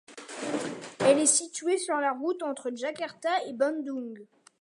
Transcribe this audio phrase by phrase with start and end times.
[0.97, 4.25] Elle est située sur la route entre Jakarta et Bandung.